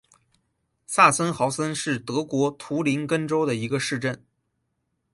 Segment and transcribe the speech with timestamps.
[0.87, 4.25] 萨森豪森是德国图林根州的一个市镇。